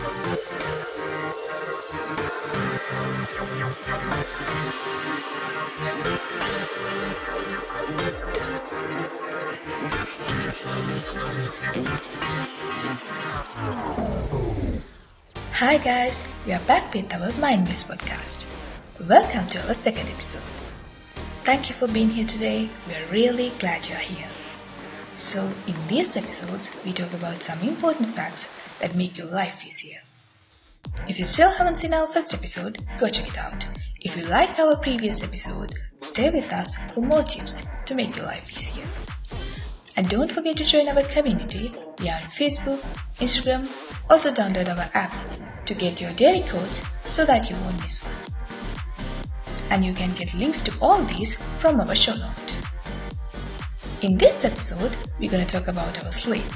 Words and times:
Hi 0.00 0.06
guys, 15.76 16.26
we 16.46 16.54
are 16.54 16.60
back 16.60 16.94
with 16.94 17.12
our 17.12 17.30
Mind 17.34 17.68
News 17.68 17.84
podcast. 17.84 18.46
Welcome 19.06 19.48
to 19.48 19.66
our 19.66 19.74
second 19.74 20.08
episode. 20.08 20.40
Thank 21.44 21.68
you 21.68 21.74
for 21.74 21.86
being 21.88 22.08
here 22.08 22.26
today. 22.26 22.70
We 22.88 22.94
are 22.94 23.06
really 23.10 23.52
glad 23.58 23.86
you 23.86 23.96
are 23.96 23.98
here. 23.98 24.28
So, 25.14 25.52
in 25.66 25.76
these 25.88 26.16
episodes, 26.16 26.74
we 26.86 26.94
talk 26.94 27.12
about 27.12 27.42
some 27.42 27.60
important 27.60 28.14
facts 28.14 28.48
that 28.80 28.94
make 28.96 29.16
your 29.16 29.28
life 29.28 29.62
easier. 29.66 30.00
If 31.08 31.18
you 31.18 31.24
still 31.24 31.50
haven't 31.50 31.76
seen 31.76 31.94
our 31.94 32.06
first 32.08 32.34
episode, 32.34 32.84
go 32.98 33.08
check 33.08 33.28
it 33.28 33.38
out. 33.38 33.64
If 34.00 34.16
you 34.16 34.24
like 34.24 34.58
our 34.58 34.76
previous 34.76 35.22
episode, 35.22 35.74
stay 36.00 36.30
with 36.30 36.50
us 36.52 36.74
for 36.92 37.00
more 37.00 37.22
tips 37.22 37.66
to 37.86 37.94
make 37.94 38.16
your 38.16 38.26
life 38.26 38.50
easier. 38.56 38.86
And 39.96 40.08
don't 40.08 40.30
forget 40.30 40.56
to 40.56 40.64
join 40.64 40.88
our 40.88 41.02
community. 41.02 41.72
On 42.00 42.20
Facebook, 42.32 42.80
Instagram, 43.18 43.68
also 44.08 44.32
download 44.32 44.68
our 44.68 44.90
app 44.94 45.12
to 45.66 45.74
get 45.74 46.00
your 46.00 46.12
daily 46.12 46.42
codes 46.48 46.82
so 47.04 47.26
that 47.26 47.50
you 47.50 47.56
won't 47.56 47.80
miss 47.82 48.02
one. 48.02 48.14
And 49.70 49.84
you 49.84 49.92
can 49.92 50.14
get 50.14 50.32
links 50.34 50.62
to 50.62 50.72
all 50.80 51.02
these 51.04 51.36
from 51.60 51.80
our 51.80 51.94
show 51.94 52.14
note. 52.14 52.56
In 54.02 54.16
this 54.16 54.46
episode, 54.46 54.96
we're 55.18 55.30
going 55.30 55.46
to 55.46 55.58
talk 55.58 55.68
about 55.68 56.02
our 56.02 56.12
sleep. 56.12 56.50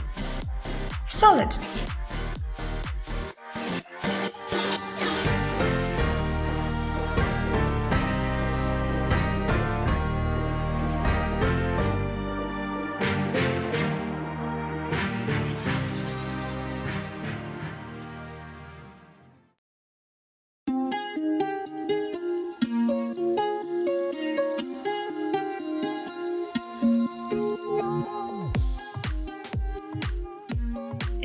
So 1.06 1.34
let's 1.34 1.59
begin. 1.59 2.04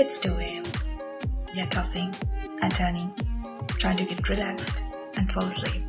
It's 0.02 0.18
2 0.20 0.30
am. 0.30 0.64
You're 1.54 1.68
tossing 1.68 2.16
and 2.62 2.74
turning, 2.74 3.14
trying 3.80 3.98
to 3.98 4.06
get 4.06 4.30
relaxed 4.30 4.82
and 5.18 5.30
fall 5.30 5.44
asleep. 5.44 5.84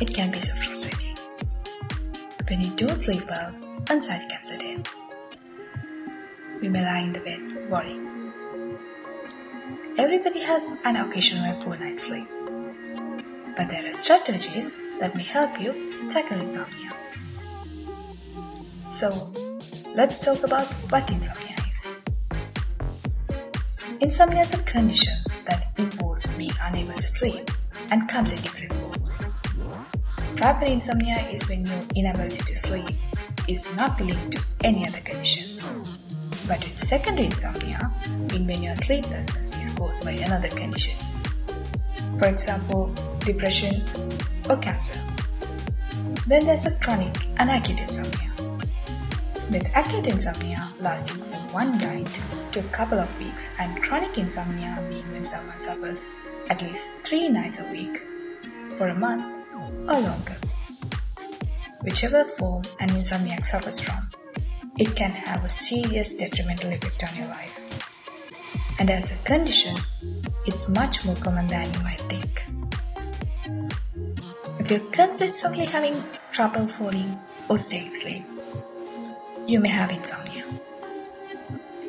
It 0.00 0.14
can 0.14 0.30
be 0.30 0.38
so 0.38 0.54
frustrating. 0.54 1.16
When 2.48 2.60
you 2.60 2.70
don't 2.76 2.96
sleep 2.96 3.28
well, 3.28 3.52
anxiety 3.90 4.26
can 4.28 4.42
set 4.44 4.62
in. 4.62 4.84
We 6.62 6.68
may 6.68 6.84
lie 6.84 7.00
in 7.00 7.12
the 7.12 7.18
bed 7.18 7.68
worrying. 7.68 8.32
Everybody 9.98 10.38
has 10.42 10.82
an 10.84 10.94
occasional 10.94 11.52
poor 11.64 11.76
night's 11.78 12.04
sleep. 12.04 12.28
But 13.56 13.70
there 13.70 13.84
are 13.84 13.92
strategies 13.92 14.80
that 15.00 15.16
may 15.16 15.24
help 15.24 15.60
you 15.60 16.08
tackle 16.08 16.40
insomnia. 16.40 16.92
So, 18.84 19.32
let's 19.96 20.24
talk 20.24 20.44
about 20.44 20.68
what 20.92 21.10
insomnia. 21.10 21.49
Insomnia 24.00 24.40
is 24.40 24.54
a 24.54 24.62
condition 24.62 25.12
that 25.44 25.74
involves 25.76 26.26
being 26.38 26.54
unable 26.62 26.94
to 26.94 27.06
sleep 27.06 27.50
and 27.90 28.08
comes 28.08 28.32
in 28.32 28.40
different 28.40 28.72
forms. 28.72 29.20
Primary 30.36 30.72
insomnia 30.72 31.18
is 31.28 31.46
when 31.50 31.66
your 31.66 31.82
inability 31.94 32.42
to 32.42 32.56
sleep 32.56 32.96
is 33.46 33.76
not 33.76 34.00
linked 34.00 34.32
to 34.32 34.42
any 34.64 34.88
other 34.88 35.00
condition. 35.00 35.60
But 36.48 36.64
with 36.64 36.78
secondary 36.78 37.26
insomnia, 37.26 37.92
when 38.30 38.62
your 38.62 38.74
sleeplessness 38.76 39.54
is 39.56 39.68
caused 39.76 40.02
by 40.02 40.12
another 40.12 40.48
condition. 40.48 40.96
For 42.18 42.24
example, 42.26 42.94
depression 43.18 43.82
or 44.48 44.56
cancer. 44.56 44.98
Then 46.26 46.46
there's 46.46 46.64
a 46.64 46.78
chronic 46.80 47.14
and 47.36 47.50
acute 47.50 47.80
insomnia. 47.80 48.29
With 49.50 49.68
acute 49.74 50.06
insomnia 50.06 50.72
lasting 50.78 51.16
from 51.16 51.52
one 51.52 51.76
night 51.78 52.20
to 52.52 52.60
a 52.60 52.68
couple 52.70 53.00
of 53.00 53.18
weeks 53.18 53.52
and 53.58 53.82
chronic 53.82 54.16
insomnia 54.16 54.78
being 54.88 55.10
when 55.10 55.24
someone 55.24 55.58
suffers 55.58 56.06
at 56.48 56.62
least 56.62 56.92
three 57.02 57.28
nights 57.28 57.58
a 57.58 57.68
week 57.72 58.00
for 58.76 58.86
a 58.86 58.94
month 58.94 59.24
or 59.88 59.98
longer. 59.98 60.36
Whichever 61.82 62.24
form 62.24 62.62
an 62.78 62.90
insomniac 62.90 63.44
suffers 63.44 63.80
from, 63.80 64.08
it 64.78 64.94
can 64.94 65.10
have 65.10 65.44
a 65.44 65.48
serious 65.48 66.14
detrimental 66.14 66.70
effect 66.72 67.02
on 67.10 67.16
your 67.16 67.26
life. 67.26 67.56
And 68.78 68.88
as 68.88 69.20
a 69.20 69.24
condition, 69.24 69.76
it's 70.46 70.68
much 70.68 71.04
more 71.04 71.16
common 71.16 71.48
than 71.48 71.74
you 71.74 71.80
might 71.80 72.00
think. 72.02 72.44
If 74.60 74.70
you're 74.70 74.90
consistently 74.92 75.64
having 75.64 76.04
trouble 76.30 76.68
falling 76.68 77.18
or 77.48 77.58
staying 77.58 77.88
asleep, 77.88 78.24
you 79.50 79.58
may 79.58 79.68
have 79.68 79.90
insomnia. 79.90 80.44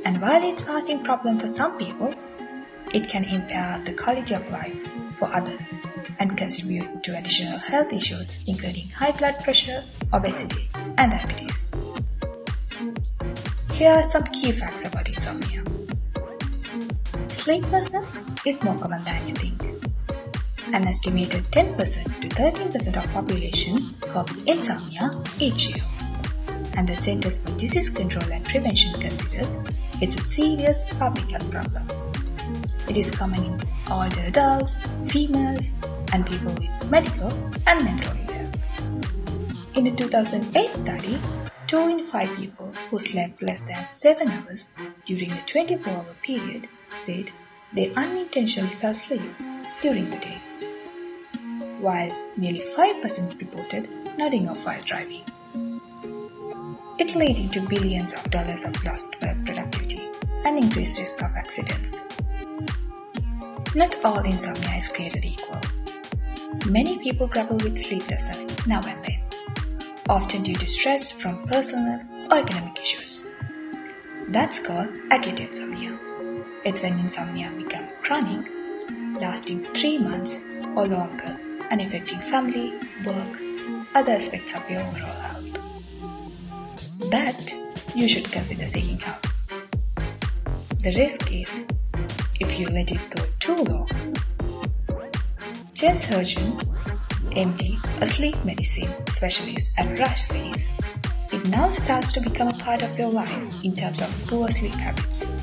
And 0.03 0.19
while 0.19 0.43
it's 0.43 0.61
a 0.61 0.65
passing 0.65 1.03
problem 1.03 1.37
for 1.37 1.45
some 1.45 1.77
people, 1.77 2.13
it 2.91 3.07
can 3.07 3.23
impair 3.23 3.81
the 3.85 3.93
quality 3.93 4.33
of 4.33 4.49
life 4.49 4.81
for 5.17 5.33
others 5.33 5.75
and 6.19 6.35
contribute 6.35 7.03
to 7.03 7.15
additional 7.15 7.59
health 7.59 7.93
issues 7.93 8.43
including 8.47 8.89
high 8.89 9.11
blood 9.11 9.35
pressure, 9.43 9.83
obesity, 10.11 10.67
and 10.97 11.11
diabetes. 11.11 11.71
Here 13.73 13.91
are 13.91 14.03
some 14.03 14.23
key 14.23 14.51
facts 14.51 14.85
about 14.85 15.07
insomnia. 15.07 15.63
Sleeplessness 17.29 18.19
is 18.45 18.63
more 18.63 18.77
common 18.79 19.03
than 19.03 19.29
you 19.29 19.35
think. 19.35 19.61
An 20.73 20.87
estimated 20.87 21.43
10% 21.51 22.21
to 22.21 22.27
13% 22.27 22.97
of 22.97 23.11
population 23.13 23.95
copy 24.01 24.41
insomnia 24.47 25.21
each 25.39 25.69
year. 25.69 25.90
And 26.75 26.87
the 26.87 26.95
Centers 26.95 27.37
for 27.37 27.51
Disease 27.57 27.89
Control 27.89 28.31
and 28.31 28.43
Prevention 28.45 28.93
considers 28.99 29.57
it's 30.01 30.15
a 30.15 30.21
serious 30.21 30.83
public 30.97 31.29
health 31.29 31.49
problem. 31.51 31.87
It 32.89 32.97
is 32.97 33.11
common 33.11 33.43
in 33.43 33.61
older 33.91 34.21
adults, 34.27 34.75
females, 35.05 35.71
and 36.11 36.25
people 36.25 36.53
with 36.53 36.89
medical 36.89 37.31
and 37.67 37.85
mental 37.85 38.13
health. 38.13 39.77
In 39.77 39.87
a 39.87 39.95
2008 39.95 40.75
study, 40.75 41.19
2 41.67 41.87
in 41.87 42.03
5 42.03 42.35
people 42.35 42.73
who 42.89 42.99
slept 42.99 43.41
less 43.41 43.61
than 43.61 43.87
7 43.87 44.27
hours 44.27 44.77
during 45.05 45.31
a 45.31 45.45
24 45.45 45.93
hour 45.93 46.15
period 46.21 46.67
said 46.91 47.31
they 47.73 47.93
unintentionally 47.93 48.71
fell 48.71 48.91
asleep 48.91 49.21
during 49.81 50.09
the 50.09 50.17
day, 50.17 50.41
while 51.79 52.13
nearly 52.35 52.59
5% 52.59 53.39
reported 53.39 53.87
nodding 54.17 54.49
off 54.49 54.65
while 54.65 54.81
driving. 54.83 55.23
It 57.01 57.15
leading 57.15 57.49
to 57.49 57.67
billions 57.67 58.13
of 58.13 58.29
dollars 58.29 58.63
of 58.63 58.85
lost 58.85 59.19
work 59.23 59.43
productivity 59.43 60.07
and 60.45 60.55
increased 60.55 60.99
risk 60.99 61.23
of 61.23 61.31
accidents. 61.35 62.07
Not 63.73 64.05
all 64.05 64.19
insomnia 64.19 64.75
is 64.75 64.87
created 64.87 65.25
equal. 65.25 65.59
Many 66.67 66.99
people 66.99 67.25
grapple 67.25 67.57
with 67.57 67.79
sleeplessness 67.79 68.67
now 68.67 68.81
and 68.85 69.03
then, 69.03 69.19
often 70.07 70.43
due 70.43 70.53
to 70.53 70.67
stress 70.67 71.11
from 71.11 71.43
personal 71.47 72.01
or 72.31 72.37
economic 72.37 72.79
issues. 72.79 73.33
That's 74.27 74.59
called 74.59 74.89
acute 75.09 75.39
insomnia. 75.39 75.97
It's 76.63 76.83
when 76.83 76.99
insomnia 76.99 77.49
becomes 77.57 77.89
chronic, 78.03 78.45
lasting 79.19 79.65
three 79.73 79.97
months 79.97 80.39
or 80.75 80.85
longer 80.85 81.35
and 81.71 81.81
affecting 81.81 82.19
family, 82.19 82.75
work, 83.03 83.41
other 83.95 84.11
aspects 84.11 84.53
of 84.53 84.69
your 84.69 84.81
overall. 84.81 85.30
That 87.11 87.53
you 87.93 88.07
should 88.07 88.31
consider 88.31 88.65
seeking 88.65 88.97
help. 88.97 89.27
The 90.79 90.93
risk 90.97 91.29
is 91.29 91.67
if 92.39 92.57
you 92.57 92.67
let 92.67 92.93
it 92.93 93.01
go 93.09 93.25
too 93.37 93.57
long. 93.65 93.89
James 95.73 96.07
Surgeon, 96.07 96.53
MD, 97.35 98.01
a 98.01 98.07
sleep 98.07 98.37
medicine 98.45 98.93
specialist 99.09 99.73
at 99.77 99.99
Rush 99.99 100.21
says, 100.21 100.69
it 101.33 101.45
now 101.49 101.69
starts 101.71 102.13
to 102.13 102.21
become 102.21 102.47
a 102.47 102.57
part 102.57 102.81
of 102.81 102.97
your 102.97 103.09
life 103.09 103.61
in 103.61 103.75
terms 103.75 103.99
of 103.99 104.07
poor 104.27 104.49
sleep 104.49 104.75
habits. 104.75 105.35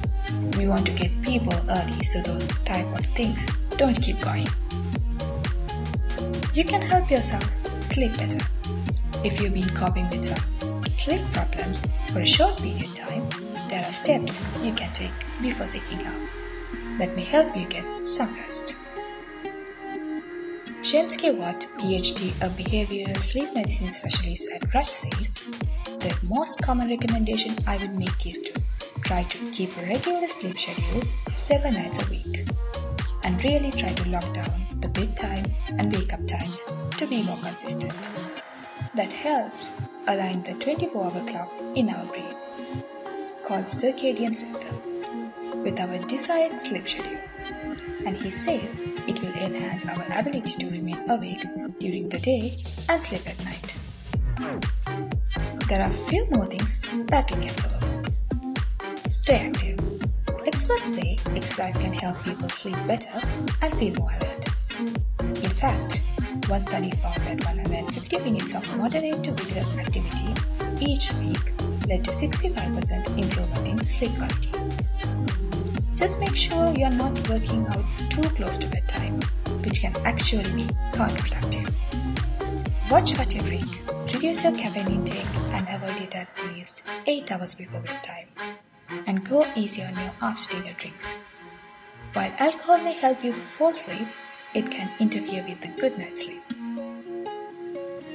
We 0.57 0.69
want 0.69 0.87
to 0.87 0.93
get 0.93 1.21
people 1.21 1.53
early 1.69 2.03
so 2.03 2.23
those 2.23 2.49
type 2.65 2.87
of 2.99 3.05
things 3.15 3.45
don't 3.77 4.01
keep 4.01 4.19
going. 4.21 4.49
You 6.55 6.65
can 6.65 6.81
help 6.81 7.11
yourself 7.11 7.45
sleep 7.93 8.17
better. 8.17 8.41
If 9.23 9.39
you've 9.39 9.53
been 9.53 9.69
coping 9.75 10.09
with 10.09 10.25
some 10.25 10.41
sleep 10.99 11.23
problems 11.33 11.87
for 12.13 12.21
a 12.21 12.27
short 12.27 12.57
period 12.59 12.83
of 12.83 12.95
time, 12.95 13.29
there 13.69 13.85
are 13.85 13.93
steps 13.93 14.39
you 14.63 14.73
can 14.73 14.93
take 14.93 15.13
before 15.41 15.67
seeking 15.67 15.99
help. 15.99 16.29
that 16.99 17.15
may 17.15 17.25
help 17.25 17.57
you 17.57 17.67
get 17.67 18.05
some 18.05 18.35
rest. 18.35 18.75
Shemsky 20.89 21.31
Watt, 21.37 21.67
PhD, 21.79 22.31
a 22.41 22.49
behavioral 22.61 23.21
sleep 23.21 23.55
medicine 23.55 23.91
specialist 23.91 24.49
at 24.55 24.75
Rush 24.75 24.89
says, 24.89 25.35
the 26.05 26.19
most 26.23 26.61
common 26.63 26.89
recommendation 26.89 27.55
I 27.67 27.77
would 27.77 27.95
make 27.95 28.27
is 28.27 28.39
to 28.39 28.63
try 29.05 29.23
to 29.23 29.51
keep 29.53 29.77
a 29.79 29.87
regular 29.87 30.27
sleep 30.27 30.59
schedule 30.59 31.03
7 31.35 31.75
nights 31.75 32.03
a 32.05 32.11
week 32.11 32.47
and 33.25 33.43
really 33.45 33.71
try 33.71 33.93
to 33.93 34.09
lock 34.09 34.33
down 34.35 34.67
the 34.81 34.89
bedtime 34.89 35.47
and 35.79 35.95
wake 35.95 36.13
up 36.13 36.27
times 36.27 36.65
to 36.97 37.07
be 37.07 37.23
more 37.23 37.39
consistent. 37.39 38.38
That 38.95 39.13
helps 39.13 39.71
align 40.07 40.43
the 40.43 40.55
24 40.55 41.05
hour 41.05 41.25
clock 41.27 41.53
in 41.75 41.91
our 41.91 42.05
brain 42.07 42.35
called 43.45 43.65
circadian 43.65 44.33
system 44.33 44.75
with 45.63 45.81
our 45.81 45.99
desired 46.07 46.61
sleep 46.61 46.87
schedule 46.87 47.19
and 48.07 48.17
he 48.17 48.31
says 48.31 48.83
it 49.07 49.21
will 49.23 49.33
enhance 49.35 49.87
our 49.87 50.05
ability 50.19 50.53
to 50.59 50.71
remain 50.71 51.11
awake 51.11 51.45
during 51.81 52.09
the 52.09 52.19
day 52.19 52.57
and 52.89 53.03
sleep 53.03 53.27
at 53.27 53.43
night. 53.45 53.75
There 55.69 55.83
are 55.83 55.91
few 55.91 56.27
more 56.31 56.47
things 56.47 56.81
that 57.07 57.31
we 57.31 57.43
can 57.43 57.55
follow. 57.55 58.03
Stay 59.09 59.49
active. 59.49 59.79
Experts 60.47 60.95
say 60.95 61.19
exercise 61.35 61.79
can 61.79 61.93
help 61.93 62.23
people 62.23 62.49
sleep 62.49 62.77
better 62.87 63.21
and 63.63 63.75
feel 63.75 63.95
more 63.97 64.13
alert. 64.13 64.47
In 65.21 65.51
fact, 65.51 66.03
one 66.49 66.63
study 66.63 66.91
found 66.93 67.21
that 67.27 67.45
150 67.45 68.19
minutes 68.21 68.55
of 68.55 68.67
moderate 68.77 69.23
to 69.23 69.33
vigorous 69.33 69.77
activity 69.77 70.33
each 70.81 71.13
week 71.15 71.53
led 71.89 72.03
to 72.05 72.11
65% 72.11 73.19
improvement 73.19 73.69
in 73.69 73.85
sleep 73.85 74.13
quality. 74.17 74.51
Just 75.95 76.21
make 76.21 76.35
sure 76.35 76.73
you're 76.73 76.89
not 76.89 77.29
working 77.29 77.67
out 77.67 77.85
too 78.09 78.23
close 78.31 78.57
to 78.59 78.67
bedtime, 78.69 79.21
which 79.63 79.83
can 79.83 79.95
actually 80.07 80.51
be 80.55 80.65
counterproductive. 80.93 81.71
Watch 82.91 83.19
what 83.19 83.35
you 83.35 83.43
drink, 83.43 83.83
reduce 84.15 84.43
your 84.45 84.57
caffeine 84.57 84.91
intake, 84.91 85.27
and 85.53 85.69
avoid 85.69 86.01
it 86.01 86.17
at 86.17 86.29
least 86.47 86.83
8 87.07 87.31
hours 87.31 87.57
before 87.57 87.81
bedtime. 87.81 88.29
And 89.07 89.29
go 89.29 89.47
easy 89.55 89.85
on 89.85 89.95
your 89.97 90.13
after 90.23 90.57
dinner 90.57 90.75
drinks. 90.79 91.13
While 92.15 92.33
alcohol 92.39 92.79
may 92.79 92.95
help 92.95 93.23
you 93.23 93.35
fall 93.35 93.69
asleep, 93.69 94.09
it 94.55 94.71
can 94.71 94.91
interfere 94.99 95.45
with 95.45 95.61
the 95.61 95.69
good 95.81 95.99
night's 95.99 96.25
sleep. 96.25 96.43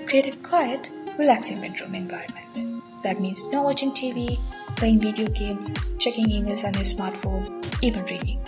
Create 0.07 0.33
a 0.33 0.37
quiet, 0.37 0.89
relaxing 1.17 1.61
bedroom 1.61 1.95
environment. 1.95 2.83
That 3.03 3.19
means 3.19 3.51
no 3.51 3.63
watching 3.63 3.91
TV, 3.91 4.37
playing 4.77 4.99
video 4.99 5.27
games, 5.27 5.73
checking 5.99 6.27
emails 6.27 6.65
on 6.65 6.73
your 6.73 6.83
smartphone, 6.83 7.65
even 7.81 8.03
reading. 8.05 8.39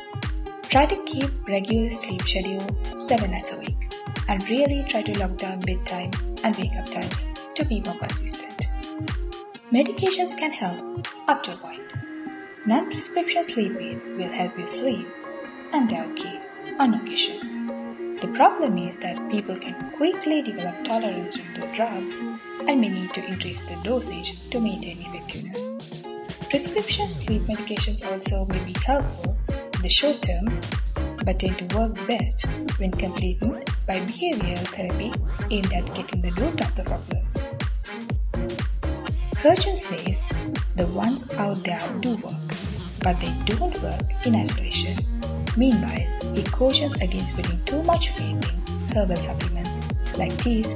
Try 0.63 0.85
to 0.85 1.03
keep 1.03 1.29
regular 1.47 1.89
sleep 1.89 2.23
schedule 2.23 2.65
7 2.97 3.31
nights 3.31 3.53
a 3.53 3.59
week 3.59 3.93
and 4.27 4.49
really 4.49 4.83
try 4.83 5.01
to 5.01 5.19
lock 5.19 5.37
down 5.37 5.59
bedtime 5.59 6.11
and 6.43 6.55
wake 6.57 6.75
up 6.75 6.89
times 6.89 7.25
to 7.53 7.65
be 7.65 7.81
more 7.81 7.95
consistent. 7.95 8.67
Medications 9.71 10.37
can 10.37 10.51
help 10.51 11.07
up 11.27 11.43
to 11.43 11.53
a 11.53 11.57
point. 11.57 11.81
Non-prescription 12.65 13.43
sleep 13.43 13.75
aids 13.79 14.09
will 14.09 14.29
help 14.29 14.57
you 14.57 14.67
sleep 14.67 15.07
and 15.73 15.89
they're 15.89 16.05
okay 16.05 16.39
on 16.39 16.44
occasion. 16.79 18.17
The 18.21 18.27
problem 18.35 18.77
is 18.77 18.97
that 18.97 19.29
people 19.29 19.55
can 19.55 19.91
quickly 19.91 20.41
develop 20.41 20.83
tolerance 20.83 21.35
to 21.37 21.61
the 21.61 21.67
drug 21.73 22.03
and 22.67 22.81
may 22.81 22.89
need 22.89 23.13
to 23.13 23.25
increase 23.25 23.61
the 23.61 23.79
dosage 23.83 24.49
to 24.49 24.59
maintain 24.59 24.99
effectiveness. 24.99 26.03
Prescription 26.49 27.09
sleep 27.09 27.43
medications 27.43 28.05
also 28.05 28.45
may 28.45 28.63
be 28.65 28.75
helpful 28.85 29.37
in 29.47 29.81
the 29.81 29.89
short 29.89 30.21
term 30.21 30.47
but 31.25 31.39
tend 31.39 31.57
to 31.57 31.77
work 31.77 31.95
best 32.07 32.45
when 32.77 32.91
completed 32.91 33.71
by 33.87 33.99
behavioral 34.01 34.67
therapy 34.67 35.11
aimed 35.49 35.73
at 35.73 35.93
getting 35.95 36.21
the 36.21 36.31
root 36.41 36.61
of 36.61 36.75
the 36.75 36.83
problem. 36.83 37.25
Kurchin 39.41 39.77
says 39.77 40.27
the 40.75 40.87
ones 40.87 41.31
out 41.33 41.63
there 41.63 41.81
do 41.99 42.17
work, 42.17 42.49
but 43.03 43.19
they 43.21 43.33
don't 43.45 43.81
work 43.81 44.01
in 44.25 44.35
isolation. 44.35 44.97
Meanwhile, 45.57 46.14
he 46.35 46.43
cautions 46.43 46.95
against 46.97 47.35
putting 47.35 47.63
too 47.63 47.81
much 47.83 48.09
faith 48.09 48.43
in 48.49 48.95
herbal 48.95 49.15
supplements 49.15 49.79
like 50.17 50.37
teas 50.37 50.73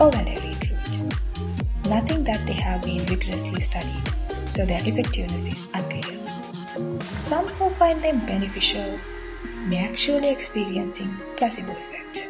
or 0.00 0.10
valerian 0.10 0.58
root. 0.60 1.86
Nothing 1.88 2.24
that 2.24 2.46
they 2.46 2.52
have 2.52 2.84
been 2.84 3.04
rigorously 3.06 3.60
studied, 3.60 4.02
so 4.46 4.64
their 4.64 4.80
effectiveness 4.86 5.48
is 5.48 5.68
unclear. 5.74 6.18
Some 7.14 7.48
who 7.48 7.70
find 7.70 8.00
them 8.02 8.24
beneficial 8.26 8.98
may 9.66 9.84
actually 9.84 10.30
experiencing 10.30 11.10
placebo 11.36 11.72
effect. 11.72 12.28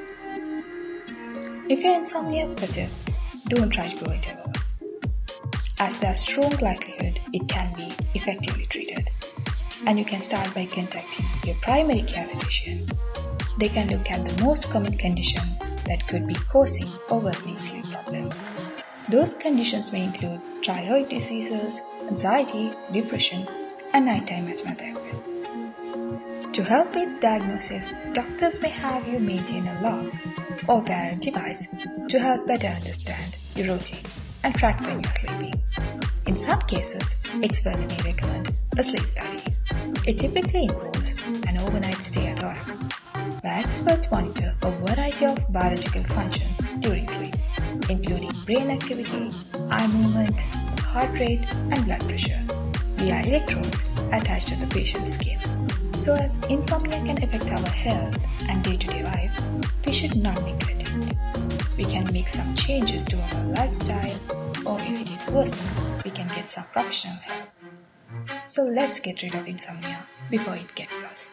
If 1.69 1.83
your 1.83 1.95
insomnia 1.95 2.49
persists, 2.57 3.45
don't 3.49 3.71
try 3.71 3.89
to 3.89 4.05
go 4.05 4.13
it 4.13 4.27
alone, 4.33 4.55
as 5.79 5.99
there's 5.99 6.21
strong 6.21 6.53
likelihood 6.63 7.21
it 7.33 7.49
can 7.49 7.73
be 7.75 7.93
effectively 8.15 8.67
treated. 8.67 9.09
And 9.87 9.99
you 9.99 10.05
can 10.05 10.21
start 10.21 10.55
by 10.55 10.67
contacting 10.67 11.27
your 11.45 11.57
primary 11.57 12.03
care 12.03 12.29
physician. 12.29 12.87
They 13.59 13.69
can 13.69 13.89
look 13.89 14.11
at 14.11 14.25
the 14.25 14.43
most 14.43 14.71
common 14.71 14.97
condition 14.97 15.43
that 15.87 16.07
could 16.07 16.27
be 16.27 16.35
causing 16.35 16.89
or 17.09 17.21
worsening 17.21 17.61
sleep 17.61 17.85
problem. 17.91 18.33
Those 19.09 19.35
conditions 19.35 19.93
may 19.93 20.05
include 20.05 20.41
thyroid 20.65 21.09
diseases, 21.09 21.81
anxiety, 22.09 22.71
depression, 22.93 23.49
and 23.93 24.07
nighttime 24.07 24.47
asthma 24.49 24.73
attacks. 24.73 25.17
To 26.53 26.65
help 26.65 26.95
with 26.95 27.21
diagnosis, 27.21 27.95
doctors 28.13 28.61
may 28.61 28.69
have 28.69 29.09
you 29.09 29.19
maintain 29.19 29.67
a 29.67 29.81
log 29.83 30.15
or 30.69 30.81
wear 30.83 31.13
a 31.13 31.17
device 31.17 31.75
to 32.09 32.19
help 32.19 32.47
better 32.47 32.69
understand 32.69 33.39
your 33.57 33.75
routine 33.75 34.05
and 34.43 34.55
track 34.55 34.81
when 34.87 35.03
you're 35.03 35.13
sleeping. 35.13 35.55
In 36.27 36.37
some 36.37 36.61
cases, 36.61 37.23
experts 37.43 37.87
may 37.87 37.99
recommend 38.03 38.55
a 38.79 38.85
sleep 38.85 39.07
study. 39.09 39.40
It 40.07 40.17
typically 40.19 40.65
involves 40.65 41.15
an 41.47 41.59
overnight 41.59 42.01
stay 42.03 42.29
at 42.29 42.41
a 42.43 42.47
lab, 42.47 42.93
where 43.43 43.55
experts 43.55 44.11
monitor 44.11 44.55
a 44.63 44.71
variety 44.71 45.27
of 45.27 45.53
biological 45.53 46.03
functions 46.05 46.59
during 46.81 47.07
sleep, 47.07 47.37
including 47.89 48.33
brain 48.47 48.71
activity, 48.71 49.31
eye 49.71 49.87
movement, 49.89 50.41
heart 50.81 51.13
rate, 51.19 51.47
and 51.71 51.85
blood 51.85 52.01
pressure 52.01 52.43
via 52.97 53.23
electrodes 53.27 53.85
attached 54.13 54.49
to 54.49 54.57
the 54.57 54.67
patient's 54.67 55.13
skin. 55.13 55.39
So 55.95 56.15
as 56.15 56.39
insomnia 56.49 57.03
can 57.05 57.23
affect 57.23 57.51
our 57.53 57.69
health 57.69 58.17
and 58.49 58.65
day-to-day 58.65 59.05
life, 59.05 59.41
we 59.85 59.93
should 59.93 60.17
not 60.17 60.41
neglect 60.45 60.85
it. 60.85 61.17
We 61.77 61.85
can 61.85 62.11
make 62.13 62.29
some 62.29 62.55
changes 62.55 63.05
to 63.07 63.21
our 63.21 63.45
lifestyle 63.45 64.19
or 64.67 64.81
if 64.81 65.01
it 65.01 65.11
is 65.11 65.29
worse, 65.31 65.61
we 66.05 66.11
can 66.11 66.29
get 66.29 66.49
some 66.49 66.65
professional 66.73 67.15
help. 67.17 67.60
So 68.51 68.65
let's 68.65 68.99
get 68.99 69.23
rid 69.23 69.37
of 69.37 69.47
insomnia 69.47 70.05
before 70.29 70.57
it 70.57 70.75
gets 70.75 71.05
us. 71.05 71.31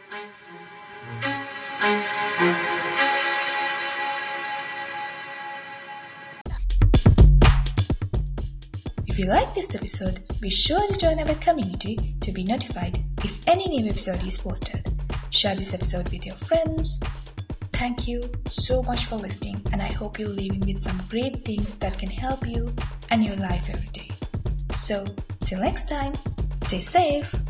If 9.08 9.18
you 9.18 9.26
like 9.26 9.52
this 9.56 9.74
episode, 9.74 10.20
be 10.40 10.52
sure 10.52 10.88
to 10.88 10.96
join 10.96 11.18
our 11.20 11.34
community 11.38 12.14
to 12.22 12.32
be 12.32 12.44
notified 12.44 13.04
if 13.24 13.48
any 13.48 13.68
new 13.68 13.90
episode 13.90 14.24
is 14.24 14.38
posted. 14.38 14.88
Share 15.32 15.56
this 15.56 15.74
episode 15.74 16.08
with 16.10 16.24
your 16.24 16.36
friends. 16.36 17.00
Thank 17.74 18.08
you 18.08 18.22
so 18.46 18.84
much 18.84 19.06
for 19.06 19.16
listening, 19.16 19.60
and 19.72 19.82
I 19.82 19.92
hope 19.92 20.20
you're 20.20 20.30
leaving 20.30 20.60
with 20.60 20.78
some 20.78 21.02
great 21.10 21.38
things 21.38 21.78
that 21.78 21.98
can 21.98 22.12
help 22.12 22.46
you 22.46 22.72
and 23.10 23.26
your 23.26 23.38
life 23.38 23.72
every 23.72 23.90
day. 23.90 24.12
So, 24.70 25.04
till 25.42 25.62
next 25.62 25.90
time, 25.90 26.14
stay 26.68 26.82
safe. 26.82 27.47